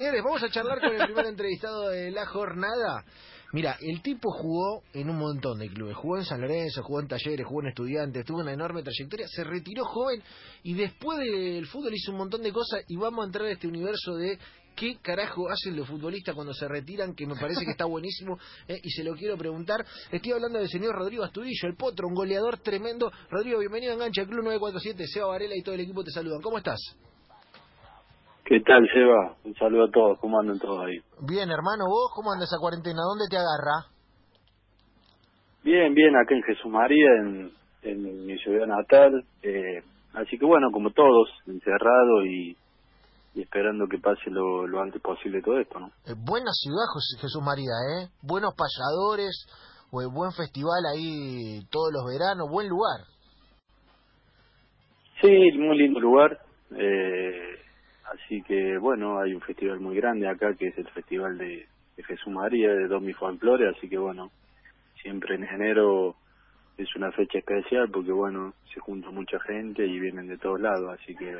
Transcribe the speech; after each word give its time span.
Señores, 0.00 0.22
vamos 0.22 0.40
a 0.44 0.48
charlar 0.48 0.78
con 0.80 0.94
el 0.94 1.06
primer 1.06 1.26
entrevistado 1.26 1.88
de 1.88 2.12
la 2.12 2.24
jornada. 2.24 3.04
Mira, 3.52 3.76
el 3.80 4.00
tipo 4.00 4.30
jugó 4.30 4.84
en 4.92 5.10
un 5.10 5.18
montón 5.18 5.58
de 5.58 5.68
clubes. 5.68 5.96
Jugó 5.96 6.18
en 6.18 6.24
San 6.24 6.40
Lorenzo, 6.40 6.84
jugó 6.84 7.00
en 7.00 7.08
Talleres, 7.08 7.44
jugó 7.44 7.62
en 7.62 7.70
Estudiantes, 7.70 8.24
tuvo 8.24 8.38
una 8.38 8.52
enorme 8.52 8.84
trayectoria. 8.84 9.26
Se 9.26 9.42
retiró 9.42 9.84
joven 9.86 10.22
y 10.62 10.74
después 10.74 11.18
del 11.18 11.66
fútbol 11.66 11.92
hizo 11.94 12.12
un 12.12 12.18
montón 12.18 12.42
de 12.42 12.52
cosas. 12.52 12.84
Y 12.86 12.96
vamos 12.96 13.24
a 13.24 13.26
entrar 13.26 13.46
a 13.46 13.50
este 13.50 13.66
universo 13.66 14.14
de 14.14 14.38
qué 14.76 14.98
carajo 15.02 15.50
hacen 15.50 15.74
los 15.74 15.88
futbolistas 15.88 16.32
cuando 16.32 16.54
se 16.54 16.68
retiran, 16.68 17.16
que 17.16 17.26
me 17.26 17.34
parece 17.34 17.64
que 17.64 17.72
está 17.72 17.86
buenísimo. 17.86 18.38
eh, 18.68 18.78
y 18.80 18.90
se 18.90 19.02
lo 19.02 19.16
quiero 19.16 19.36
preguntar. 19.36 19.84
Estoy 20.12 20.30
hablando 20.30 20.60
del 20.60 20.68
señor 20.68 20.94
Rodrigo 20.94 21.24
Astudillo, 21.24 21.66
el 21.66 21.74
potro, 21.74 22.06
un 22.06 22.14
goleador 22.14 22.58
tremendo. 22.58 23.10
Rodrigo, 23.30 23.58
bienvenido 23.58 23.90
a 23.90 23.94
Engancha, 23.96 24.24
Club 24.24 24.44
947. 24.44 25.08
Seba 25.08 25.26
Varela 25.26 25.56
y 25.56 25.62
todo 25.64 25.74
el 25.74 25.80
equipo 25.80 26.04
te 26.04 26.12
saludan. 26.12 26.40
¿Cómo 26.40 26.58
estás? 26.58 26.78
¿Qué 28.48 28.60
tal, 28.60 28.80
Seba? 28.90 29.36
Un 29.44 29.54
saludo 29.56 29.84
a 29.84 29.90
todos. 29.90 30.18
¿Cómo 30.20 30.40
andan 30.40 30.58
todos 30.58 30.80
ahí? 30.86 30.96
Bien, 31.20 31.50
hermano, 31.50 31.84
¿vos 31.86 32.10
cómo 32.14 32.32
andas 32.32 32.48
esa 32.48 32.58
cuarentena? 32.58 33.02
¿Dónde 33.04 33.26
te 33.28 33.36
agarra? 33.36 33.92
Bien, 35.62 35.92
bien, 35.92 36.16
acá 36.16 36.34
en 36.34 36.42
Jesús 36.44 36.70
María, 36.72 37.08
en, 37.20 37.52
en 37.82 38.24
mi 38.26 38.38
ciudad 38.38 38.66
natal. 38.66 39.22
Eh, 39.42 39.82
así 40.14 40.38
que 40.38 40.46
bueno, 40.46 40.70
como 40.72 40.90
todos, 40.92 41.28
encerrado 41.46 42.24
y, 42.24 42.56
y 43.34 43.42
esperando 43.42 43.86
que 43.86 43.98
pase 43.98 44.30
lo, 44.30 44.66
lo 44.66 44.80
antes 44.80 45.02
posible 45.02 45.42
todo 45.42 45.58
esto, 45.58 45.78
¿no? 45.78 45.88
Eh, 46.06 46.14
buena 46.16 46.50
ciudad, 46.52 46.88
José- 46.94 47.20
Jesús 47.20 47.42
María, 47.44 47.74
¿eh? 48.00 48.08
Buenos 48.22 48.54
payadores, 48.56 49.44
eh, 49.92 50.08
buen 50.10 50.32
festival 50.32 50.86
ahí 50.94 51.60
todos 51.70 51.92
los 51.92 52.04
veranos, 52.08 52.48
buen 52.50 52.66
lugar. 52.70 53.04
Sí, 55.20 55.28
muy 55.58 55.76
lindo 55.76 56.00
lugar. 56.00 56.38
Eh, 56.70 57.57
así 58.12 58.42
que 58.42 58.78
bueno, 58.78 59.18
hay 59.20 59.34
un 59.34 59.40
festival 59.40 59.80
muy 59.80 59.96
grande 59.96 60.28
acá 60.28 60.54
que 60.54 60.68
es 60.68 60.78
el 60.78 60.88
Festival 60.90 61.36
de, 61.38 61.66
de 61.96 62.02
Jesús 62.04 62.32
María, 62.32 62.68
de 62.70 62.88
Domi 62.88 63.12
Folklore. 63.12 63.68
Así 63.70 63.88
que 63.88 63.98
bueno, 63.98 64.30
siempre 65.02 65.34
en 65.36 65.44
enero 65.44 66.16
es 66.76 66.88
una 66.96 67.10
fecha 67.12 67.38
especial 67.38 67.90
porque 67.92 68.12
bueno, 68.12 68.54
se 68.72 68.80
junta 68.80 69.10
mucha 69.10 69.38
gente 69.40 69.86
y 69.86 69.98
vienen 69.98 70.28
de 70.28 70.38
todos 70.38 70.60
lados. 70.60 70.98
Así 71.00 71.14
que 71.16 71.34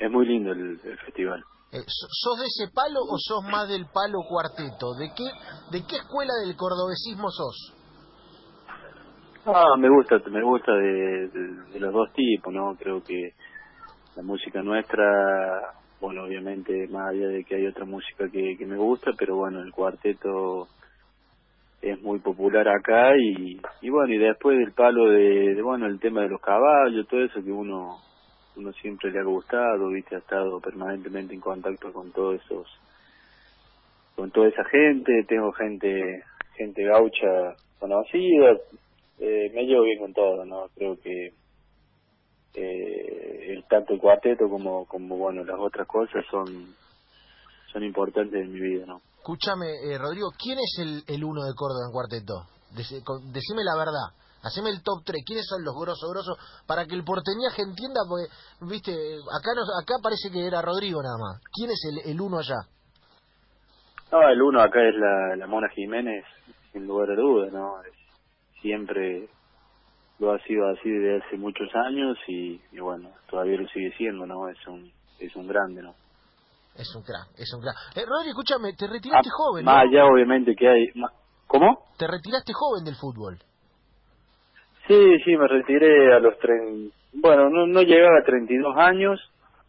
es 0.00 0.10
muy 0.10 0.26
lindo 0.26 0.52
el, 0.52 0.80
el 0.84 0.98
festival. 0.98 1.42
Eh, 1.70 1.82
so- 1.86 2.06
¿Sos 2.10 2.38
de 2.40 2.46
ese 2.46 2.72
palo 2.72 3.00
o 3.00 3.18
sos 3.18 3.42
más 3.50 3.68
del 3.68 3.84
palo 3.92 4.20
cuarteto? 4.26 4.94
¿De 4.98 5.10
qué, 5.14 5.24
¿De 5.70 5.84
qué 5.86 5.96
escuela 5.96 6.32
del 6.46 6.56
cordobesismo 6.56 7.28
sos? 7.30 7.74
Ah, 9.44 9.76
me 9.78 9.88
gusta, 9.88 10.18
me 10.30 10.42
gusta 10.42 10.72
de, 10.72 11.28
de- 11.28 11.70
de 11.72 11.80
los 11.80 11.92
dos 11.92 12.12
tipos, 12.12 12.52
¿no? 12.52 12.74
Creo 12.78 13.02
que 13.02 13.34
la 14.18 14.24
música 14.24 14.62
nuestra, 14.62 15.74
bueno, 16.00 16.24
obviamente 16.24 16.88
más 16.88 17.10
allá 17.10 17.28
de 17.28 17.44
que 17.44 17.54
hay 17.54 17.68
otra 17.68 17.84
música 17.84 18.28
que, 18.28 18.56
que 18.58 18.66
me 18.66 18.76
gusta, 18.76 19.12
pero 19.16 19.36
bueno, 19.36 19.62
el 19.62 19.70
cuarteto 19.70 20.66
es 21.80 22.02
muy 22.02 22.18
popular 22.18 22.66
acá 22.66 23.16
y, 23.16 23.60
y 23.80 23.90
bueno, 23.90 24.12
y 24.12 24.18
después 24.18 24.58
del 24.58 24.72
palo 24.72 25.08
de, 25.10 25.54
de, 25.54 25.62
bueno, 25.62 25.86
el 25.86 26.00
tema 26.00 26.22
de 26.22 26.30
los 26.30 26.40
caballos, 26.40 27.06
todo 27.06 27.22
eso 27.22 27.44
que 27.44 27.52
uno 27.52 27.98
uno 28.56 28.72
siempre 28.72 29.12
le 29.12 29.20
ha 29.20 29.22
gustado, 29.22 29.88
viste, 29.90 30.16
ha 30.16 30.18
estado 30.18 30.60
permanentemente 30.60 31.32
en 31.32 31.40
contacto 31.40 31.92
con 31.92 32.10
todos 32.10 32.42
esos 32.42 32.66
con 34.16 34.32
toda 34.32 34.48
esa 34.48 34.64
gente, 34.64 35.12
tengo 35.28 35.52
gente 35.52 36.24
gente 36.56 36.82
gaucha 36.82 37.54
conocida, 37.78 38.58
eh, 39.20 39.52
me 39.54 39.62
llevo 39.62 39.84
bien 39.84 40.00
con 40.00 40.12
todo, 40.12 40.44
¿no? 40.44 40.66
Creo 40.74 40.98
que 41.00 41.30
eh, 42.54 43.17
el 43.52 43.64
tanto 43.68 43.92
el 43.94 44.00
cuarteto 44.00 44.48
como 44.48 44.86
como 44.86 45.16
bueno 45.16 45.44
las 45.44 45.58
otras 45.58 45.86
cosas 45.86 46.24
son 46.30 46.74
son 47.72 47.84
importantes 47.84 48.34
en 48.42 48.52
mi 48.52 48.60
vida, 48.60 48.86
¿no? 48.86 49.00
Escúchame, 49.18 49.66
eh, 49.84 49.98
Rodrigo, 49.98 50.30
¿quién 50.38 50.58
es 50.58 50.78
el, 50.80 51.04
el 51.06 51.22
uno 51.22 51.44
de 51.44 51.52
Córdoba 51.54 51.84
en 51.86 51.92
cuarteto? 51.92 52.46
Con- 53.04 53.30
decime 53.32 53.62
la 53.62 53.76
verdad. 53.76 54.08
Haceme 54.42 54.70
el 54.70 54.82
top 54.82 55.02
3. 55.04 55.22
¿Quiénes 55.26 55.44
son 55.46 55.64
los 55.64 55.74
grosos, 55.74 56.08
grosos? 56.10 56.38
Para 56.66 56.86
que 56.86 56.94
el 56.94 57.04
porteñaje 57.04 57.60
entienda, 57.62 58.00
porque, 58.08 58.28
viste, 58.62 58.92
acá 58.92 59.50
nos, 59.54 59.68
acá 59.82 59.96
parece 60.02 60.30
que 60.30 60.46
era 60.46 60.62
Rodrigo 60.62 61.02
nada 61.02 61.18
más. 61.18 61.42
¿Quién 61.52 61.70
es 61.70 61.80
el, 61.90 62.10
el 62.10 62.20
uno 62.20 62.38
allá? 62.38 62.56
No, 64.12 64.28
el 64.28 64.40
uno 64.40 64.62
acá 64.62 64.80
es 64.88 64.94
la, 64.94 65.36
la 65.36 65.46
Mona 65.46 65.68
Jiménez, 65.70 66.24
sin 66.72 66.86
lugar 66.86 67.10
a 67.10 67.16
dudas, 67.16 67.52
¿no? 67.52 67.82
Es- 67.82 68.60
siempre 68.62 69.28
lo 70.18 70.32
ha 70.32 70.38
sido 70.40 70.68
así 70.68 70.90
desde 70.90 71.24
hace 71.24 71.36
muchos 71.36 71.68
años 71.86 72.16
y, 72.26 72.60
y 72.72 72.78
bueno, 72.80 73.10
todavía 73.30 73.60
lo 73.60 73.68
sigue 73.68 73.92
siendo, 73.96 74.26
¿no? 74.26 74.48
Es 74.48 74.66
un 74.66 74.90
es 75.20 75.34
un 75.36 75.46
grande, 75.48 75.82
¿no? 75.82 75.94
Es 76.76 76.94
un 76.94 77.02
crack, 77.02 77.28
es 77.36 77.52
un 77.54 77.60
crack. 77.60 77.74
Eh, 77.96 78.06
Rodrigo, 78.06 78.30
escúchame, 78.38 78.72
te 78.74 78.86
retiraste 78.86 79.28
Ah, 79.28 79.36
joven, 79.36 79.64
¿no? 79.64 79.70
Más 79.72 79.82
allá, 79.84 80.06
obviamente, 80.06 80.54
que 80.54 80.68
hay... 80.68 80.86
¿Cómo? 81.48 81.86
Te 81.98 82.06
retiraste 82.06 82.52
joven 82.52 82.84
del 82.84 82.94
fútbol. 82.94 83.36
Sí, 84.86 85.18
sí, 85.24 85.36
me 85.36 85.48
retiré 85.48 86.14
a 86.14 86.20
los 86.20 86.38
tren... 86.38 86.92
Bueno, 87.14 87.50
no, 87.50 87.66
no 87.66 87.82
llegaba 87.82 88.18
a 88.20 88.24
32 88.24 88.76
años. 88.76 89.20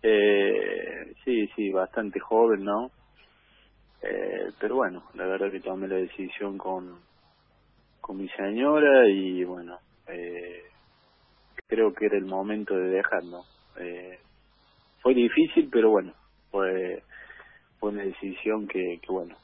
Eh, 0.04 1.14
sí, 1.26 1.48
sí, 1.56 1.72
bastante 1.72 2.20
joven, 2.20 2.64
¿no? 2.64 2.92
Eh, 4.04 4.52
pero 4.60 4.76
bueno, 4.76 5.04
la 5.16 5.26
verdad 5.26 5.52
que 5.52 5.62
tomé 5.62 5.88
la 5.88 5.96
decisión 5.96 6.58
con, 6.60 7.00
con 8.02 8.18
mi 8.18 8.30
señora 8.30 9.10
y 9.10 9.44
bueno, 9.46 9.80
eh, 10.12 10.64
creo 11.68 11.94
que 11.94 12.06
era 12.06 12.18
el 12.18 12.26
momento 12.26 12.76
de 12.76 12.90
dejar, 12.90 13.24
¿no? 13.24 13.44
Eh, 13.78 14.20
fue 15.02 15.14
difícil, 15.14 15.70
pero 15.72 15.92
bueno, 15.92 16.14
fue, 16.52 17.04
fue 17.80 17.92
una 17.92 18.04
decisión 18.04 18.68
que, 18.68 19.00
que 19.02 19.12
bueno, 19.12 19.36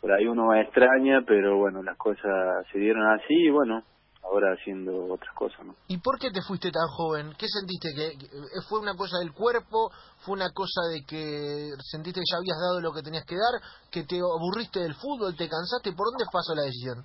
por 0.00 0.12
ahí 0.12 0.26
uno 0.26 0.54
extraña, 0.54 1.22
pero 1.26 1.58
bueno, 1.58 1.82
las 1.82 1.96
cosas 1.96 2.66
se 2.72 2.78
dieron 2.78 3.06
así 3.06 3.34
y 3.34 3.50
bueno, 3.50 3.82
ahora 4.22 4.52
haciendo 4.52 5.12
otras 5.12 5.34
cosas, 5.34 5.64
¿no? 5.64 5.74
¿Y 5.88 5.98
por 5.98 6.18
qué 6.18 6.30
te 6.30 6.42
fuiste 6.42 6.70
tan 6.70 6.88
joven? 6.88 7.32
¿Qué 7.38 7.46
sentiste? 7.48 7.88
¿Que 7.94 8.28
fue 8.68 8.80
una 8.80 8.94
cosa 8.94 9.18
del 9.18 9.32
cuerpo? 9.32 9.90
¿Fue 10.18 10.34
una 10.34 10.50
cosa 10.52 10.82
de 10.92 11.02
que 11.04 11.70
sentiste 11.90 12.20
que 12.20 12.30
ya 12.30 12.38
habías 12.38 12.58
dado 12.60 12.80
lo 12.80 12.92
que 12.92 13.02
tenías 13.02 13.24
que 13.24 13.36
dar? 13.36 13.60
¿Que 13.90 14.04
te 14.04 14.16
aburriste 14.18 14.80
del 14.80 14.94
fútbol? 14.94 15.36
¿Te 15.36 15.48
cansaste? 15.48 15.92
¿Por 15.92 16.06
dónde 16.12 16.24
pasó 16.32 16.54
la 16.54 16.62
decisión? 16.62 17.04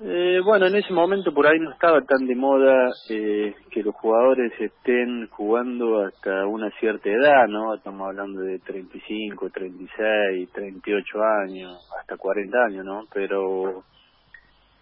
Eh, 0.00 0.40
bueno, 0.44 0.66
en 0.66 0.76
ese 0.76 0.92
momento 0.92 1.34
por 1.34 1.48
ahí 1.48 1.58
no 1.58 1.72
estaba 1.72 2.00
tan 2.02 2.24
de 2.24 2.36
moda 2.36 2.88
eh, 3.10 3.52
que 3.68 3.82
los 3.82 3.96
jugadores 3.96 4.52
estén 4.60 5.26
jugando 5.26 6.04
hasta 6.06 6.46
una 6.46 6.70
cierta 6.78 7.08
edad, 7.10 7.48
¿no? 7.48 7.74
Estamos 7.74 8.06
hablando 8.06 8.42
de 8.42 8.60
35, 8.60 9.50
36, 9.50 10.50
38 10.52 11.18
años, 11.42 11.90
hasta 11.98 12.16
40 12.16 12.58
años, 12.66 12.84
¿no? 12.84 13.06
Pero, 13.12 13.82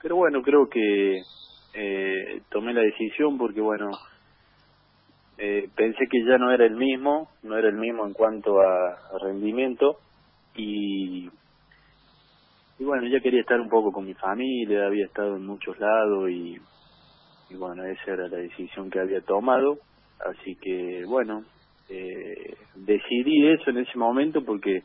pero 0.02 0.16
bueno, 0.16 0.42
creo 0.42 0.68
que 0.68 1.22
eh, 1.72 2.42
tomé 2.50 2.74
la 2.74 2.82
decisión 2.82 3.38
porque, 3.38 3.62
bueno, 3.62 3.88
eh, 5.38 5.70
pensé 5.74 6.08
que 6.10 6.26
ya 6.28 6.36
no 6.36 6.52
era 6.52 6.66
el 6.66 6.76
mismo, 6.76 7.30
no 7.42 7.56
era 7.56 7.68
el 7.68 7.76
mismo 7.76 8.06
en 8.06 8.12
cuanto 8.12 8.60
a, 8.60 8.90
a 9.14 9.18
rendimiento 9.22 9.96
y 10.54 11.30
y 12.78 12.84
bueno, 12.84 13.06
ya 13.08 13.20
quería 13.20 13.40
estar 13.40 13.60
un 13.60 13.68
poco 13.68 13.92
con 13.92 14.04
mi 14.04 14.14
familia, 14.14 14.86
había 14.86 15.06
estado 15.06 15.36
en 15.36 15.46
muchos 15.46 15.78
lados 15.78 16.30
y, 16.30 16.58
y 17.50 17.54
bueno, 17.56 17.84
esa 17.84 18.12
era 18.12 18.28
la 18.28 18.36
decisión 18.36 18.90
que 18.90 19.00
había 19.00 19.20
tomado. 19.22 19.78
Así 20.18 20.56
que 20.56 21.04
bueno, 21.06 21.44
eh, 21.88 22.56
decidí 22.74 23.48
eso 23.48 23.70
en 23.70 23.78
ese 23.78 23.96
momento 23.96 24.44
porque 24.44 24.82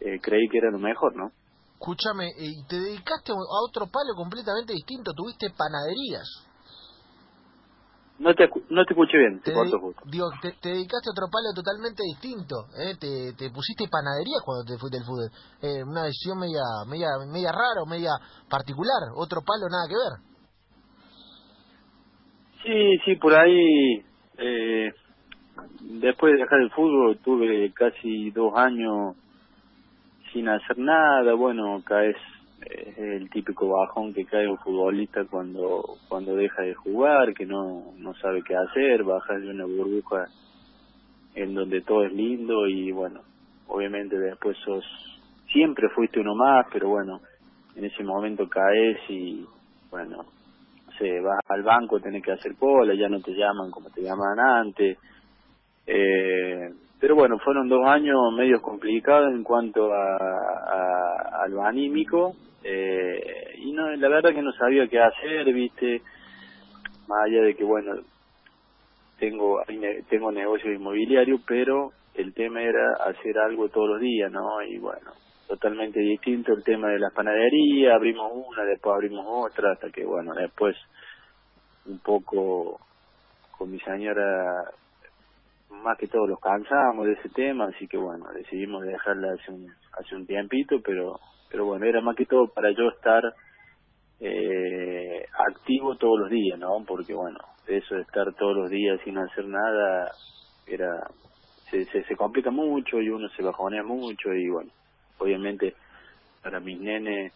eh, 0.00 0.18
creí 0.20 0.48
que 0.48 0.58
era 0.58 0.70
lo 0.70 0.78
mejor, 0.78 1.16
¿no? 1.16 1.30
Escúchame, 1.74 2.26
eh, 2.28 2.60
y 2.60 2.66
te 2.66 2.76
dedicaste 2.78 3.32
a 3.32 3.64
otro 3.66 3.86
palo 3.86 4.14
completamente 4.14 4.74
distinto. 4.74 5.12
Tuviste 5.14 5.48
panaderías. 5.56 6.49
No 8.20 8.34
te, 8.34 8.50
no 8.68 8.84
te 8.84 8.92
escuché 8.92 9.16
bien, 9.16 9.40
te 9.40 9.50
corto 9.50 9.78
justo. 9.80 10.02
digo, 10.04 10.28
te, 10.42 10.52
te 10.60 10.68
dedicaste 10.68 11.08
a 11.08 11.16
otro 11.16 11.32
palo 11.32 11.56
totalmente 11.56 12.02
distinto. 12.04 12.68
¿eh? 12.76 12.92
Te, 13.00 13.32
te 13.32 13.48
pusiste 13.48 13.88
panaderías 13.88 14.44
cuando 14.44 14.68
te 14.68 14.76
fuiste 14.76 14.98
del 14.98 15.06
fútbol. 15.08 15.32
Eh, 15.64 15.82
una 15.82 16.04
decisión 16.04 16.36
media, 16.38 16.60
media, 16.86 17.08
media 17.32 17.50
rara 17.50 17.80
o 17.80 17.88
media 17.88 18.12
particular. 18.44 19.08
Otro 19.16 19.40
palo 19.40 19.72
nada 19.72 19.88
que 19.88 19.96
ver. 19.96 20.14
Sí, 22.60 22.98
sí, 23.06 23.16
por 23.16 23.32
ahí, 23.32 24.04
eh, 24.36 24.92
después 26.04 26.34
de 26.34 26.40
dejar 26.40 26.60
el 26.60 26.70
fútbol, 26.72 27.16
tuve 27.24 27.72
casi 27.72 28.30
dos 28.32 28.52
años 28.54 29.16
sin 30.30 30.46
hacer 30.46 30.76
nada. 30.76 31.32
Bueno, 31.32 31.80
caes 31.86 32.16
es 32.60 32.98
el 32.98 33.30
típico 33.30 33.68
bajón 33.68 34.12
que 34.12 34.24
cae 34.24 34.48
un 34.48 34.58
futbolista 34.58 35.24
cuando 35.24 35.96
cuando 36.08 36.34
deja 36.36 36.62
de 36.62 36.74
jugar, 36.74 37.34
que 37.34 37.46
no 37.46 37.92
no 37.96 38.14
sabe 38.14 38.42
qué 38.42 38.54
hacer, 38.56 39.04
bajas 39.04 39.40
de 39.40 39.50
una 39.50 39.64
burbuja 39.64 40.26
en 41.34 41.54
donde 41.54 41.80
todo 41.82 42.04
es 42.04 42.12
lindo 42.12 42.66
y 42.66 42.92
bueno, 42.92 43.20
obviamente 43.68 44.18
después 44.18 44.56
sos 44.64 44.84
siempre 45.50 45.88
fuiste 45.90 46.20
uno 46.20 46.34
más, 46.34 46.66
pero 46.72 46.88
bueno, 46.88 47.20
en 47.76 47.84
ese 47.84 48.02
momento 48.04 48.48
caes 48.48 48.98
y 49.08 49.46
bueno, 49.90 50.18
no 50.18 50.92
sé, 50.98 51.20
vas 51.20 51.40
al 51.48 51.62
banco, 51.62 52.00
tenés 52.00 52.22
que 52.22 52.32
hacer 52.32 52.54
cola, 52.56 52.94
ya 52.94 53.08
no 53.08 53.20
te 53.20 53.32
llaman 53.32 53.70
como 53.70 53.90
te 53.90 54.02
llamaban 54.02 54.38
antes. 54.38 54.98
Eh, 55.86 56.70
pero 57.00 57.14
bueno, 57.14 57.38
fueron 57.38 57.68
dos 57.68 57.84
años 57.86 58.16
medio 58.36 58.60
complicados 58.60 59.32
en 59.32 59.42
cuanto 59.42 59.92
a, 59.92 60.16
a, 60.16 61.42
a 61.44 61.48
lo 61.48 61.64
anímico 61.64 62.36
eh, 62.62 63.54
y 63.58 63.72
no 63.72 63.90
la 63.96 64.08
verdad 64.08 64.34
que 64.34 64.42
no 64.42 64.52
sabía 64.52 64.86
qué 64.86 65.00
hacer, 65.00 65.52
viste, 65.52 66.02
más 67.08 67.24
allá 67.24 67.42
de 67.42 67.54
que 67.54 67.64
bueno, 67.64 67.92
tengo 69.18 69.62
tengo 70.08 70.30
negocio 70.30 70.72
inmobiliario, 70.72 71.40
pero 71.46 71.92
el 72.14 72.34
tema 72.34 72.62
era 72.62 72.94
hacer 73.06 73.38
algo 73.38 73.68
todos 73.68 73.88
los 73.90 74.00
días, 74.00 74.30
¿no? 74.30 74.62
Y 74.62 74.78
bueno, 74.78 75.12
totalmente 75.48 76.00
distinto 76.00 76.52
el 76.52 76.62
tema 76.62 76.88
de 76.88 76.98
la 76.98 77.10
panadería, 77.10 77.94
abrimos 77.94 78.30
una, 78.32 78.64
después 78.64 78.94
abrimos 78.94 79.24
otra, 79.26 79.72
hasta 79.72 79.90
que 79.90 80.04
bueno, 80.04 80.34
después 80.34 80.76
un 81.86 81.98
poco 82.00 82.78
con 83.56 83.70
mi 83.70 83.78
señora 83.80 84.64
más 85.70 85.96
que 85.98 86.08
todo 86.08 86.26
los 86.26 86.40
cansamos 86.40 87.06
de 87.06 87.12
ese 87.12 87.28
tema, 87.30 87.66
así 87.66 87.86
que 87.86 87.96
bueno, 87.96 88.26
decidimos 88.34 88.82
dejarla 88.82 89.32
hace 89.32 89.52
un, 89.52 89.72
hace 89.98 90.14
un 90.14 90.26
tiempito, 90.26 90.76
pero, 90.84 91.18
pero 91.50 91.64
bueno, 91.64 91.86
era 91.86 92.00
más 92.00 92.16
que 92.16 92.26
todo 92.26 92.48
para 92.48 92.70
yo 92.72 92.88
estar 92.88 93.22
eh, 94.20 95.24
activo 95.48 95.96
todos 95.96 96.20
los 96.20 96.30
días, 96.30 96.58
¿no? 96.58 96.84
Porque 96.86 97.14
bueno, 97.14 97.38
eso 97.66 97.94
de 97.94 98.02
estar 98.02 98.32
todos 98.34 98.56
los 98.56 98.70
días 98.70 99.00
sin 99.04 99.16
hacer 99.18 99.46
nada, 99.46 100.10
era, 100.66 101.08
se, 101.70 101.84
se, 101.86 102.04
se 102.04 102.16
complica 102.16 102.50
mucho 102.50 103.00
y 103.00 103.08
uno 103.08 103.28
se 103.30 103.42
bajonea 103.42 103.82
mucho 103.82 104.32
y 104.34 104.48
bueno, 104.48 104.70
obviamente 105.18 105.74
para 106.42 106.60
mis 106.60 106.80
nenes 106.80 107.32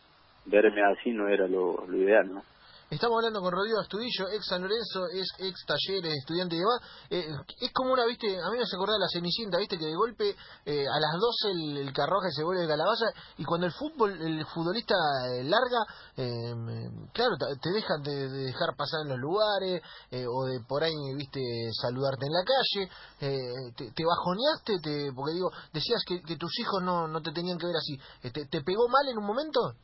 verme 0.47 0.83
así 0.83 1.11
no 1.13 1.29
era 1.29 1.47
lo 1.47 1.87
ideal, 1.95 2.33
¿no? 2.33 2.43
Estamos 2.91 3.17
hablando 3.17 3.41
con 3.41 3.51
Rodrigo 3.51 3.81
Astudillo, 3.81 4.29
ex 4.29 4.45
San 4.45 4.61
Lorenzo, 4.61 5.07
es 5.07 5.27
ex 5.39 5.65
Talleres, 5.67 6.19
estudiante 6.19 6.55
de 6.55 6.61
demás. 6.61 6.81
Eh, 7.09 7.27
es 7.63 7.73
como 7.73 7.95
una, 7.95 8.05
viste, 8.05 8.39
a 8.39 8.51
mí 8.51 8.59
me 8.59 8.63
hace 8.63 8.77
acordar 8.77 9.01
la 9.01 9.09
Cenicienta, 9.09 9.57
viste, 9.57 9.79
que 9.79 9.87
de 9.87 9.95
golpe 9.95 10.37
eh, 10.67 10.85
a 10.87 11.01
las 11.01 11.19
12 11.19 11.51
el, 11.51 11.77
el 11.79 11.93
carruaje 11.95 12.31
se 12.31 12.45
vuelve 12.45 12.69
calabaza 12.69 13.07
y 13.39 13.45
cuando 13.45 13.67
el 13.67 13.73
fútbol, 13.73 14.13
el 14.21 14.45
futbolista 14.47 14.95
eh, 15.33 15.45
larga, 15.45 15.81
claro, 17.15 17.37
te 17.61 17.71
dejan 17.71 18.03
de, 18.03 18.29
dejar 18.29 18.77
pasar 18.77 19.01
en 19.03 19.09
los 19.09 19.19
lugares 19.19 19.83
o 20.29 20.45
de 20.45 20.61
por 20.69 20.85
ahí, 20.85 20.93
viste, 21.17 21.41
saludarte 21.81 22.27
en 22.27 22.33
la 22.33 22.45
calle. 22.45 23.73
Te, 23.77 23.93
te, 23.93 24.05
bajoneaste? 24.05 24.79
Te, 24.81 25.13
porque 25.13 25.33
digo, 25.33 25.51
decías 25.73 26.03
que, 26.07 26.21
que 26.21 26.37
tus 26.37 26.59
hijos 26.61 26.83
no, 26.83 27.09
no 27.09 27.23
te 27.23 27.33
tenían 27.33 27.59
que 27.59 27.67
ver 27.67 27.77
así. 27.77 27.99
¿Te, 28.31 28.47
¿Te 28.47 28.63
pegó 28.63 28.89
mal 28.89 29.09
en 29.09 29.19
un 29.19 29.25
momento? 29.25 29.75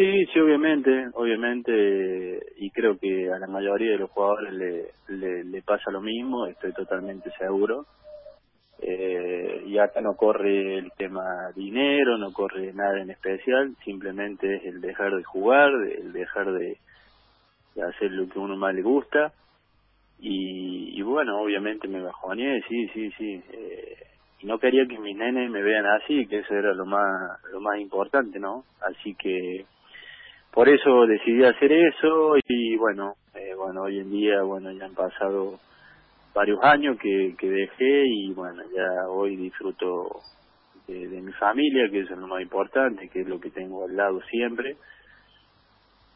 Sí, 0.00 0.24
sí, 0.32 0.40
obviamente, 0.40 1.08
obviamente, 1.12 2.40
y 2.56 2.70
creo 2.70 2.96
que 2.98 3.30
a 3.30 3.38
la 3.38 3.46
mayoría 3.46 3.90
de 3.90 3.98
los 3.98 4.10
jugadores 4.10 4.50
le, 5.08 5.62
pasa 5.62 5.90
lo 5.90 6.00
mismo, 6.00 6.46
estoy 6.46 6.72
totalmente 6.72 7.30
seguro. 7.32 7.84
Eh, 8.80 9.62
y 9.66 9.76
acá 9.76 10.00
no 10.00 10.16
corre 10.16 10.78
el 10.78 10.90
tema 10.96 11.52
dinero, 11.54 12.16
no 12.16 12.32
corre 12.32 12.72
nada 12.72 12.98
en 13.02 13.10
especial, 13.10 13.76
simplemente 13.84 14.56
es 14.56 14.64
el 14.64 14.80
dejar 14.80 15.14
de 15.14 15.22
jugar, 15.22 15.70
el 15.70 16.14
dejar 16.14 16.50
de, 16.50 16.78
hacer 17.86 18.10
lo 18.12 18.26
que 18.26 18.38
uno 18.38 18.56
más 18.56 18.74
le 18.74 18.80
gusta. 18.80 19.34
Y, 20.18 20.98
y 20.98 21.02
bueno, 21.02 21.42
obviamente 21.42 21.88
me 21.88 22.00
bajoneé, 22.00 22.62
sí, 22.70 22.88
sí, 22.94 23.10
sí. 23.18 23.42
Eh, 23.52 23.96
y 24.38 24.46
no 24.46 24.58
quería 24.58 24.86
que 24.86 24.98
mis 24.98 25.14
nenes 25.14 25.50
me 25.50 25.60
vean 25.60 25.84
así, 25.84 26.26
que 26.26 26.38
eso 26.38 26.54
era 26.54 26.72
lo 26.72 26.86
más, 26.86 27.38
lo 27.52 27.60
más 27.60 27.78
importante, 27.78 28.40
¿no? 28.40 28.64
Así 28.80 29.14
que 29.14 29.66
por 30.52 30.68
eso 30.68 31.06
decidí 31.06 31.44
hacer 31.44 31.72
eso 31.72 32.34
y 32.48 32.76
bueno, 32.76 33.14
eh, 33.34 33.54
bueno, 33.56 33.82
hoy 33.82 34.00
en 34.00 34.10
día, 34.10 34.42
bueno, 34.42 34.70
ya 34.72 34.84
han 34.84 34.94
pasado 34.94 35.58
varios 36.34 36.62
años 36.62 36.98
que, 37.00 37.34
que 37.38 37.50
dejé 37.50 38.04
y 38.06 38.32
bueno, 38.32 38.62
ya 38.74 39.08
hoy 39.08 39.36
disfruto 39.36 40.20
de, 40.86 41.20
mi 41.20 41.32
familia, 41.32 41.88
que 41.90 42.00
es 42.00 42.10
lo 42.10 42.26
más 42.26 42.42
importante, 42.42 43.08
que 43.08 43.20
es 43.20 43.28
lo 43.28 43.40
que 43.40 43.50
tengo 43.50 43.84
al 43.84 43.96
lado 43.96 44.20
siempre. 44.22 44.76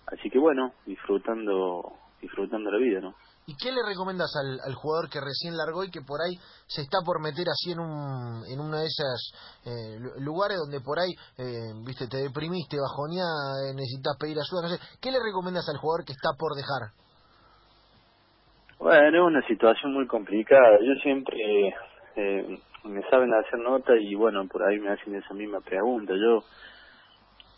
Así 0.07 0.31
que 0.31 0.39
bueno, 0.39 0.73
disfrutando, 0.87 1.93
disfrutando 2.21 2.71
la 2.71 2.79
vida, 2.79 3.01
¿no? 3.01 3.15
¿Y 3.47 3.55
qué 3.57 3.71
le 3.71 3.85
recomiendas 3.85 4.33
al, 4.37 4.75
jugador 4.75 5.11
que 5.11 5.21
recién 5.21 5.57
largó 5.57 5.85
y 5.85 5.91
que 5.91 6.01
por 6.01 6.21
ahí 6.21 6.33
se 6.67 6.81
está 6.81 6.99
por 7.05 7.21
meter 7.21 7.45
así 7.49 7.73
en 7.73 7.81
un 7.81 8.41
en 8.49 8.59
una 8.59 8.81
de 8.81 8.87
esas 8.87 9.21
eh, 9.67 10.01
lugares 10.21 10.57
donde 10.57 10.81
por 10.81 10.99
ahí, 10.99 11.13
eh, 11.37 11.77
viste, 11.85 12.09
te 12.09 12.25
deprimiste, 12.25 12.81
bajoneada, 12.81 13.69
eh, 13.69 13.75
necesitas 13.77 14.17
pedir 14.19 14.39
ayuda, 14.41 14.63
no 14.63 14.69
sé, 14.69 14.81
¿qué 15.01 15.13
le 15.13 15.21
recomiendas 15.21 15.69
al 15.69 15.77
jugador 15.77 16.07
que 16.07 16.13
está 16.13 16.33
por 16.39 16.57
dejar? 16.57 16.97
Bueno, 18.79 19.19
es 19.19 19.25
una 19.25 19.47
situación 19.47 19.95
muy 19.95 20.07
complicada. 20.07 20.79
Yo 20.81 20.95
siempre 21.03 21.75
eh, 22.17 22.59
me 22.85 23.03
saben 23.09 23.33
hacer 23.33 23.59
nota 23.59 23.97
y 23.97 24.15
bueno, 24.15 24.47
por 24.47 24.63
ahí 24.63 24.79
me 24.79 24.91
hacen 24.91 25.15
esa 25.15 25.33
misma 25.33 25.61
pregunta. 25.61 26.13
Yo 26.15 26.41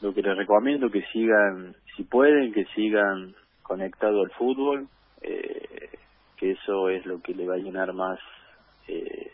lo 0.03 0.15
que 0.15 0.23
les 0.23 0.37
recomiendo 0.37 0.91
que 0.91 1.03
sigan, 1.13 1.75
si 1.97 2.05
pueden, 2.05 2.53
que 2.53 2.65
sigan 2.77 3.35
conectados 3.63 4.25
al 4.25 4.31
fútbol, 4.39 4.89
eh, 5.23 5.91
que 6.37 6.53
eso 6.53 6.89
es 6.89 7.05
lo 7.07 7.21
que 7.21 7.35
le 7.35 7.47
va 7.47 7.55
a 7.55 7.59
llenar 7.59 7.93
más 7.93 8.19
eh, 8.89 9.31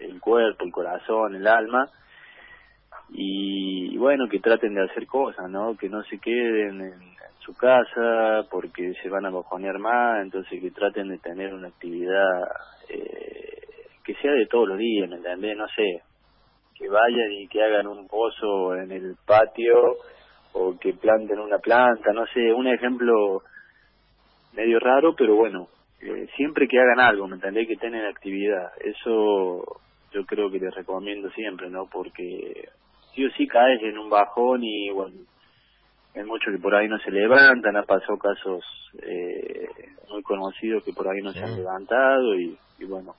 el 0.00 0.20
cuerpo, 0.20 0.64
el 0.64 0.72
corazón, 0.72 1.34
el 1.34 1.46
alma. 1.46 1.90
Y, 3.10 3.96
bueno, 3.96 4.28
que 4.28 4.40
traten 4.40 4.74
de 4.74 4.84
hacer 4.84 5.06
cosas, 5.06 5.48
¿no? 5.50 5.76
Que 5.76 5.88
no 5.88 6.02
se 6.04 6.18
queden 6.18 6.80
en, 6.80 7.18
su 7.40 7.54
casa 7.54 8.46
porque 8.50 8.92
se 9.02 9.08
van 9.08 9.24
a 9.24 9.30
bajonear 9.30 9.78
más, 9.78 10.20
entonces 10.20 10.60
que 10.60 10.70
traten 10.70 11.08
de 11.08 11.16
tener 11.16 11.54
una 11.54 11.68
actividad 11.68 12.42
eh, 12.90 13.62
que 14.04 14.14
sea 14.16 14.32
de 14.32 14.44
todos 14.46 14.68
los 14.68 14.76
días, 14.76 15.08
¿me 15.08 15.16
entendés? 15.16 15.56
No 15.56 15.66
sé, 15.68 16.02
que 16.74 16.88
vayan 16.88 17.32
y 17.32 17.48
que 17.48 17.62
hagan 17.62 17.86
un 17.86 18.06
pozo 18.06 18.74
en 18.76 18.92
el 18.92 19.16
patio 19.26 19.96
o 20.52 20.78
que 20.78 20.92
planten 20.92 21.38
una 21.38 21.58
planta, 21.58 22.12
no 22.12 22.26
sé, 22.26 22.52
un 22.52 22.68
ejemplo 22.68 23.42
medio 24.52 24.78
raro, 24.78 25.14
pero 25.16 25.36
bueno, 25.36 25.68
eh, 26.00 26.28
siempre 26.36 26.68
que 26.68 26.78
hagan 26.78 27.00
algo, 27.00 27.26
¿me 27.26 27.36
entendés? 27.36 27.66
Que 27.66 27.76
tienen 27.76 28.04
actividad. 28.04 28.72
Eso 28.80 29.80
yo 30.12 30.24
creo 30.26 30.50
que 30.50 30.58
les 30.58 30.74
recomiendo 30.74 31.30
siempre, 31.30 31.68
¿no? 31.70 31.86
Porque 31.86 32.68
sí 33.14 33.24
o 33.24 33.30
sí 33.32 33.46
caes 33.46 33.82
en 33.82 33.98
un 33.98 34.08
bajón 34.08 34.62
y 34.62 34.90
bueno, 34.90 35.16
hay 36.14 36.24
muchos 36.24 36.52
que 36.54 36.60
por 36.60 36.74
ahí 36.74 36.88
no 36.88 36.98
se 36.98 37.10
levantan, 37.10 37.76
ha 37.76 37.82
pasado 37.82 38.18
casos 38.18 38.64
eh, 39.02 39.68
muy 40.10 40.22
conocidos 40.22 40.84
que 40.84 40.92
por 40.92 41.08
ahí 41.08 41.20
no 41.22 41.32
se 41.32 41.42
han 41.42 41.56
levantado 41.56 42.34
y, 42.38 42.56
y 42.78 42.84
bueno, 42.84 43.14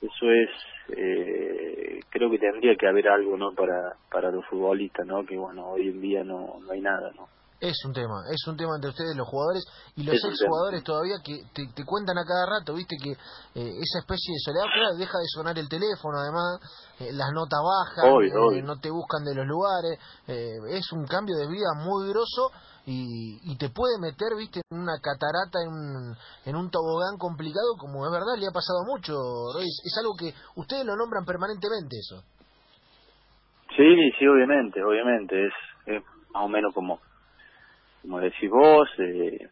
eso 0.00 0.30
es, 0.30 0.50
eh, 0.96 2.00
creo 2.10 2.30
que 2.30 2.38
tendría 2.38 2.74
que 2.76 2.86
haber 2.86 3.08
algo, 3.08 3.36
¿no? 3.36 3.52
Para, 3.52 3.94
para 4.10 4.30
los 4.30 4.44
futbolistas, 4.46 5.06
¿no? 5.06 5.24
Que 5.24 5.36
bueno, 5.36 5.70
hoy 5.70 5.88
en 5.88 6.00
día 6.00 6.24
no, 6.24 6.58
no 6.60 6.72
hay 6.72 6.80
nada, 6.80 7.12
¿no? 7.16 7.28
Es 7.62 7.78
un 7.84 7.92
tema, 7.92 8.26
es 8.26 8.42
un 8.48 8.56
tema 8.56 8.74
entre 8.74 8.90
ustedes 8.90 9.14
los 9.14 9.28
jugadores 9.28 9.62
y 9.94 10.02
los 10.02 10.16
ex 10.18 10.42
jugadores 10.42 10.82
todavía 10.82 11.22
que 11.22 11.46
te, 11.54 11.84
cuentan 11.86 12.18
a 12.18 12.26
cada 12.26 12.58
rato, 12.58 12.74
viste 12.74 12.96
que 12.98 13.12
eh, 13.14 13.78
esa 13.78 14.02
especie 14.02 14.34
de 14.34 14.40
soledad, 14.42 14.66
claro, 14.66 14.96
deja 14.98 15.16
de 15.16 15.30
sonar 15.30 15.56
el 15.56 15.68
teléfono 15.68 16.18
además, 16.18 16.58
eh, 16.98 17.14
las 17.14 17.30
notas 17.30 17.62
bajan, 17.62 18.18
eh, 18.58 18.62
no 18.66 18.80
te 18.82 18.90
buscan 18.90 19.22
de 19.22 19.36
los 19.36 19.46
lugares, 19.46 19.94
es 20.26 20.90
un 20.90 21.06
cambio 21.06 21.36
de 21.36 21.46
vida 21.46 21.70
muy 21.78 22.10
grosso 22.10 22.50
y, 22.84 23.38
y, 23.46 23.56
te 23.56 23.70
puede 23.70 23.94
meter, 24.02 24.34
viste, 24.36 24.58
en 24.68 24.82
una 24.82 24.98
catarata, 24.98 25.62
en 25.62 25.70
un, 25.70 26.16
en 26.44 26.56
un 26.56 26.68
tobogán 26.68 27.14
complicado, 27.16 27.78
como 27.78 28.04
es 28.04 28.10
verdad, 28.10 28.34
le 28.42 28.50
ha 28.50 28.50
pasado 28.50 28.82
mucho, 28.90 29.14
es, 29.62 29.70
es 29.86 29.94
algo 30.02 30.18
que 30.18 30.34
ustedes 30.56 30.84
lo 30.84 30.96
nombran 30.96 31.24
permanentemente 31.24 31.94
eso. 31.94 32.26
Sí, 33.78 33.86
sí, 34.18 34.26
obviamente, 34.26 34.82
obviamente, 34.82 35.46
es, 35.46 35.54
es 35.86 36.02
más 36.34 36.42
o 36.42 36.48
menos 36.48 36.74
como 36.74 36.98
como 38.02 38.20
decís 38.20 38.50
vos, 38.50 38.88
eh, 38.98 39.48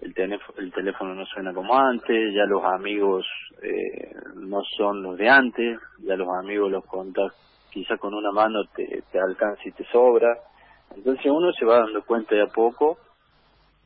el, 0.00 0.14
el 0.58 0.72
teléfono 0.72 1.14
no 1.14 1.24
suena 1.26 1.52
como 1.52 1.76
antes, 1.76 2.34
ya 2.34 2.44
los 2.44 2.62
amigos 2.64 3.26
eh, 3.62 4.14
no 4.36 4.62
son 4.76 5.02
los 5.02 5.16
de 5.16 5.28
antes, 5.28 5.78
ya 6.00 6.14
los 6.16 6.28
amigos 6.28 6.70
los 6.70 6.84
contás 6.84 7.32
quizás 7.70 7.98
con 7.98 8.14
una 8.14 8.30
mano 8.30 8.64
te, 8.76 9.02
te 9.10 9.18
alcanza 9.18 9.62
y 9.64 9.72
te 9.72 9.84
sobra. 9.86 10.38
Entonces 10.94 11.26
uno 11.26 11.52
se 11.52 11.64
va 11.64 11.80
dando 11.80 12.04
cuenta 12.04 12.34
de 12.36 12.42
a 12.42 12.46
poco 12.46 12.98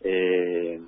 eh, 0.02 0.78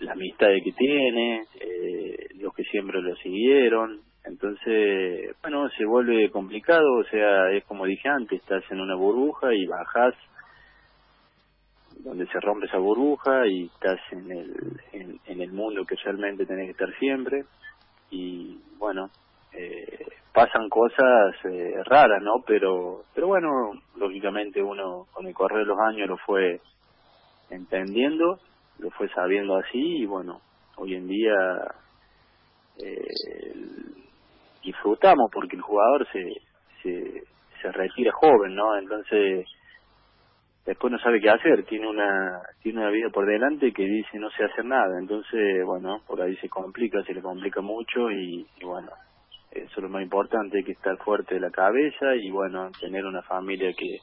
la 0.00 0.12
amistad 0.12 0.48
que 0.62 0.72
tiene, 0.72 1.44
eh, 1.60 2.28
los 2.40 2.54
que 2.54 2.64
siempre 2.64 3.00
lo 3.00 3.16
siguieron. 3.16 4.00
Entonces, 4.24 5.34
bueno, 5.40 5.70
se 5.70 5.86
vuelve 5.86 6.30
complicado, 6.30 6.98
o 6.98 7.04
sea, 7.04 7.50
es 7.52 7.64
como 7.64 7.86
dije 7.86 8.08
antes, 8.08 8.40
estás 8.40 8.62
en 8.70 8.80
una 8.80 8.94
burbuja 8.94 9.54
y 9.54 9.64
bajas 9.66 10.14
donde 11.98 12.26
se 12.28 12.40
rompe 12.40 12.66
esa 12.66 12.78
burbuja 12.78 13.46
y 13.46 13.66
estás 13.66 14.00
en 14.12 14.30
el, 14.30 14.80
en, 14.92 15.40
el 15.40 15.52
mundo 15.52 15.84
que 15.84 15.96
realmente 15.96 16.46
tenés 16.46 16.66
que 16.66 16.72
estar 16.72 16.98
siempre 16.98 17.44
y 18.10 18.58
bueno, 18.78 19.10
eh, 19.52 20.06
pasan 20.32 20.68
cosas 20.68 21.34
eh, 21.44 21.82
raras, 21.84 22.22
¿no? 22.22 22.42
Pero, 22.46 23.02
pero 23.14 23.28
bueno, 23.28 23.72
lógicamente 23.96 24.62
uno 24.62 25.06
con 25.12 25.26
el 25.26 25.34
correr 25.34 25.60
de 25.60 25.66
los 25.66 25.78
años 25.78 26.08
lo 26.08 26.16
fue 26.18 26.60
entendiendo, 27.50 28.38
lo 28.78 28.90
fue 28.90 29.08
sabiendo 29.10 29.56
así 29.56 30.02
y 30.02 30.06
bueno, 30.06 30.40
hoy 30.76 30.94
en 30.94 31.08
día 31.08 31.34
eh, 32.82 33.54
disfrutamos 34.62 35.30
porque 35.32 35.56
el 35.56 35.62
jugador 35.62 36.06
se, 36.12 36.32
se, 36.82 37.22
se 37.60 37.72
retira 37.72 38.12
joven, 38.12 38.54
¿no? 38.54 38.76
Entonces 38.76 39.46
después 40.68 40.92
no 40.92 40.98
sabe 40.98 41.18
qué 41.18 41.30
hacer, 41.30 41.64
tiene 41.64 41.88
una 41.88 42.42
tiene 42.62 42.80
una 42.80 42.90
vida 42.90 43.08
por 43.08 43.26
delante 43.26 43.72
que 43.72 43.84
dice 43.84 44.18
no 44.18 44.28
sé 44.30 44.44
hacer 44.44 44.66
nada, 44.66 44.98
entonces 45.00 45.64
bueno, 45.64 46.02
por 46.06 46.20
ahí 46.20 46.36
se 46.36 46.48
complica, 46.50 47.02
se 47.04 47.14
le 47.14 47.22
complica 47.22 47.62
mucho 47.62 48.10
y, 48.10 48.46
bueno, 48.62 48.90
eso 49.50 49.72
es 49.74 49.82
lo 49.82 49.88
más 49.88 50.02
importante, 50.02 50.58
hay 50.58 50.64
que 50.64 50.72
estar 50.72 50.98
fuerte 50.98 51.36
de 51.36 51.40
la 51.40 51.50
cabeza 51.50 52.14
y 52.16 52.30
bueno, 52.30 52.70
tener 52.78 53.06
una 53.06 53.22
familia 53.22 53.72
que, 53.72 53.96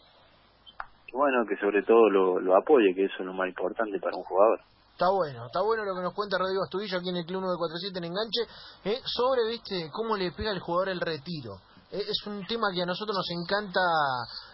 bueno, 1.13 1.45
que 1.47 1.55
sobre 1.57 1.83
todo 1.83 2.09
lo, 2.09 2.55
apoye, 2.55 2.95
que 2.95 3.05
eso 3.05 3.15
es 3.19 3.25
lo 3.25 3.33
más 3.33 3.47
importante 3.47 3.99
para 3.99 4.17
un 4.17 4.23
jugador. 4.23 4.59
Está 4.91 5.11
bueno, 5.11 5.45
está 5.45 5.61
bueno 5.61 5.83
lo 5.85 5.93
que 5.93 6.01
nos 6.01 6.15
cuenta 6.15 6.39
Rodrigo 6.39 6.63
Astudillo 6.63 6.97
aquí 6.97 7.09
en 7.09 7.17
el 7.17 7.25
Club 7.25 7.41
947 7.41 7.99
en 7.99 8.05
Enganche, 8.05 8.41
eh, 8.85 9.01
sobre, 9.05 9.45
viste, 9.51 9.91
cómo 9.91 10.17
le 10.17 10.31
pega 10.31 10.49
al 10.49 10.61
jugador 10.61 10.89
el 10.89 11.01
retiro. 11.01 11.61
Eh, 11.95 12.03
es 12.09 12.27
un 12.27 12.45
tema 12.45 12.67
que 12.73 12.81
a 12.81 12.85
nosotros 12.85 13.15
nos 13.15 13.29
encanta 13.31 13.79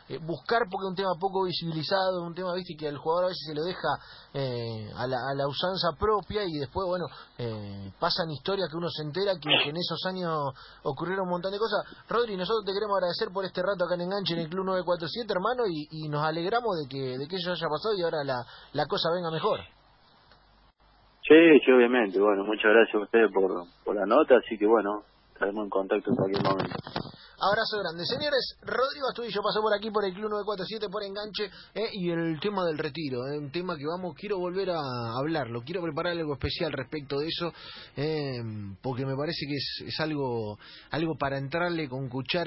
eh, 0.08 0.20
buscar 0.22 0.70
porque 0.70 0.86
es 0.86 0.90
un 0.90 0.96
tema 0.96 1.14
poco 1.20 1.46
visibilizado, 1.46 2.22
un 2.22 2.36
tema 2.36 2.54
viste 2.54 2.76
que 2.78 2.88
al 2.88 2.98
jugador 2.98 3.26
a 3.26 3.28
veces 3.30 3.46
se 3.48 3.56
lo 3.56 3.64
deja 3.64 3.98
eh, 4.34 4.92
a, 4.96 5.08
la, 5.08 5.18
a, 5.18 5.34
la, 5.34 5.48
usanza 5.48 5.98
propia 5.98 6.44
y 6.46 6.60
después, 6.60 6.86
bueno, 6.88 7.06
pasan 8.00 8.30
historias 8.30 8.70
que 8.70 8.78
uno 8.78 8.90
se 8.90 9.04
entera 9.04 9.34
que, 9.42 9.50
en 9.50 9.76
esos 9.76 10.06
años 10.06 10.54
ocurrieron 10.84 11.26
un 11.26 11.32
montón 11.32 11.52
de 11.52 11.58
cosas. 11.58 11.82
Rodri, 12.08 12.38
nosotros 12.38 12.64
te 12.66 12.74
queremos 12.74 12.98
agradecer 12.98 13.30
por 13.34 13.46
este 13.46 13.62
rato 13.62 13.86
acá 13.86 13.96
en 13.96 14.02
Enganche 14.02 14.34
en 14.34 14.46
el 14.46 14.50
Club 14.50 14.66
947, 14.66 15.34
hermano, 15.34 15.66
y, 15.66 15.88
y 15.90 16.10
nos 16.10 16.24
alegramos 16.24 16.78
de 16.78 16.86
que, 16.88 17.18
de 17.18 17.28
que 17.28 17.38
eso 17.38 17.52
haya 17.52 17.68
pasado 17.68 17.96
y 17.98 18.04
ahora 18.04 18.24
la, 18.24 18.46
la 18.74 18.86
cosa 18.86 19.10
venga 19.10 19.32
mejor. 19.32 19.60
Sí, 21.26 21.42
sí, 21.66 21.72
obviamente. 21.72 22.20
Bueno, 22.20 22.44
muchas 22.44 22.70
gracias 22.70 22.96
a 22.96 23.04
ustedes 23.04 23.32
por, 23.32 23.66
por 23.84 23.96
la 23.96 24.06
nota, 24.06 24.36
así 24.38 24.58
que 24.58 24.68
bueno, 24.68 25.04
estaremos 25.34 25.64
en 25.64 25.70
contacto 25.70 26.10
en 26.12 26.16
cualquier 26.16 26.44
momento. 26.44 26.76
Abrazo 27.44 27.80
grande. 27.80 28.06
Señores, 28.06 28.56
Rodrigo 28.62 29.08
Astudillo 29.10 29.42
pasó 29.42 29.62
por 29.62 29.74
aquí 29.74 29.90
por 29.90 30.06
el 30.06 30.14
Club 30.14 30.30
947 30.30 30.90
por 30.92 31.02
enganche 31.02 31.50
eh, 31.74 31.90
y 31.92 32.12
el 32.12 32.40
tema 32.40 32.64
del 32.66 32.78
retiro, 32.78 33.26
eh, 33.28 33.40
un 33.40 33.52
tema 33.52 33.76
que 33.76 33.88
vamos, 33.88 34.14
quiero 34.16 34.38
volver 34.38 34.70
a 34.70 34.80
hablarlo, 35.18 35.64
quiero 35.64 35.82
preparar 35.82 36.14
algo 36.14 36.34
especial 36.34 36.72
respecto 36.72 37.18
de 37.18 37.28
eso, 37.28 37.52
eh, 37.98 38.44
porque 38.84 39.08
me 39.08 39.16
parece 39.16 39.48
que 39.48 39.56
es, 39.56 39.84
es 39.88 40.00
algo, 40.00 40.60
algo 40.92 41.18
para 41.18 41.40
entrarle 41.40 41.90
con 41.90 42.10
cuchara 42.10 42.32